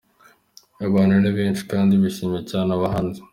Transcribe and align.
Abantu 0.85 1.15
ni 1.19 1.31
benshi 1.37 1.63
kandi 1.71 1.93
bishimiye 2.01 2.41
cyane 2.51 2.69
abahanzi. 2.77 3.19